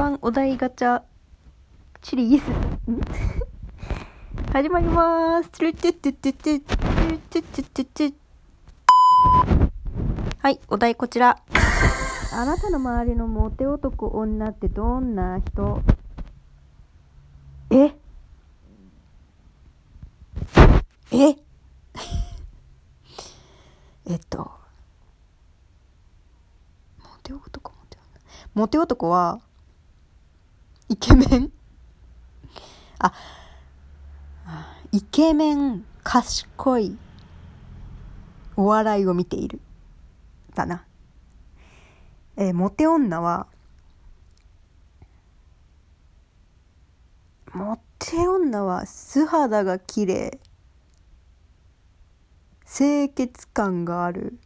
[0.00, 1.02] 間お題ガチャ
[2.02, 2.42] シリーズ。
[4.50, 5.50] 始まります。
[10.38, 11.36] はいお題こちら
[12.32, 15.82] あなたの周りのモテ男女ってどんな人
[17.68, 17.94] え
[21.12, 21.36] え
[24.06, 24.48] えっとモ
[27.22, 28.20] テ男モテ女
[28.54, 29.40] モテ男は
[30.90, 31.52] イケメン？
[32.98, 33.12] あ
[34.90, 36.98] イケメン賢い
[38.56, 39.60] お笑いを見ている。
[40.52, 40.84] だな。
[42.36, 43.46] えーモテ女は
[47.52, 50.40] モテ女は素肌が綺麗
[52.66, 54.40] 清潔感がある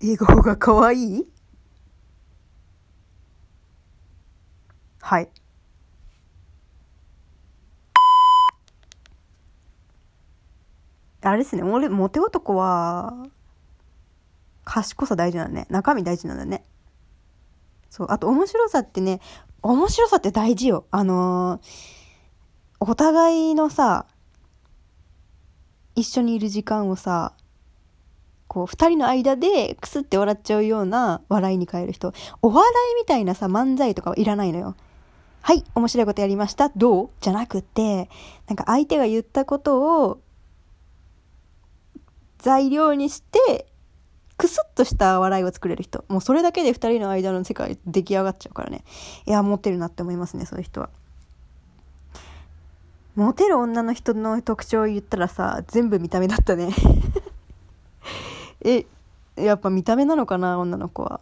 [0.00, 1.26] 笑顔が可愛い？
[5.06, 5.28] はい。
[11.22, 11.62] あれですね。
[11.62, 13.14] 俺モテ男は
[14.64, 15.68] 賢さ大事なんだね。
[15.70, 16.64] 中身大事なんだね。
[17.88, 18.06] そう。
[18.10, 19.20] あと面白さってね
[19.62, 20.86] 面白さって大事よ。
[20.90, 21.96] あのー
[22.80, 24.06] お互いのさ
[25.94, 27.32] 一緒にいる時間をさ
[28.48, 32.12] こう二人の間でクスって笑っちゃうような笑いに変える人。
[32.42, 34.74] お笑いみたいなさ漫才とかはいらないのよ。
[35.46, 36.70] はい面白いことやりました。
[36.70, 37.10] どう？
[37.20, 38.10] じゃなくて
[38.48, 40.20] なんか相手が言ったことを
[42.38, 43.68] 材料にして
[44.36, 46.04] クスッとした笑いを作れる人。
[46.08, 48.82] もうそれだけで二人の間の世界出来上がっちゃうからね。
[49.24, 50.90] いや持ってるなって思いますねそういう人は。
[53.14, 56.70] モテる女の人の特徴を言ったらさ全部見た目だったね。
[58.66, 58.84] え
[59.36, 61.20] やっぱ見た目なのかな女の子は。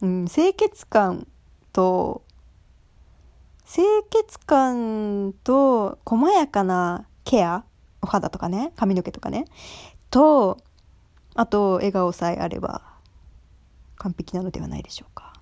[0.00, 1.26] うん清潔感
[1.72, 2.22] と
[3.70, 7.64] 清潔感と細やかなケア
[8.00, 9.44] お肌とかね髪の毛とかね
[10.08, 10.56] と
[11.34, 12.80] あと笑顔さえあれば
[13.96, 15.37] 完璧なのではないでしょうか。